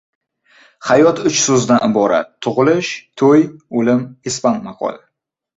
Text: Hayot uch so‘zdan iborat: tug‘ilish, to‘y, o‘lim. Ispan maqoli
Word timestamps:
Hayot 0.87 1.21
uch 1.31 1.35
so‘zdan 1.41 1.85
iborat: 1.89 2.31
tug‘ilish, 2.47 2.91
to‘y, 3.23 3.47
o‘lim. 3.81 4.03
Ispan 4.33 4.63
maqoli 4.71 5.03